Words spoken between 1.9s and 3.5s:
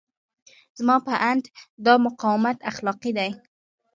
مقاومت اخلاقي دی.